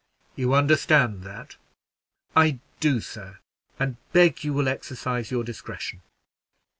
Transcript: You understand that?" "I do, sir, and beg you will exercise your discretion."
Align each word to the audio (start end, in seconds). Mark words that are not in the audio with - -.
You 0.35 0.55
understand 0.55 1.21
that?" 1.25 1.57
"I 2.35 2.57
do, 2.79 3.01
sir, 3.01 3.37
and 3.77 3.97
beg 4.13 4.43
you 4.43 4.51
will 4.51 4.67
exercise 4.67 5.29
your 5.29 5.43
discretion." 5.43 6.01